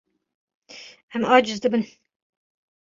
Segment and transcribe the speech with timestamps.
[1.19, 1.83] Em aciz dibin.